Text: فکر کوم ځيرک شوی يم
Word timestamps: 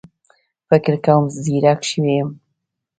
فکر 0.69 0.93
کوم 1.05 1.23
ځيرک 1.43 1.79
شوی 1.89 2.13
يم 2.19 2.29